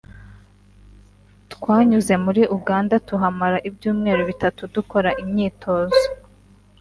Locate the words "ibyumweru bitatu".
3.69-4.61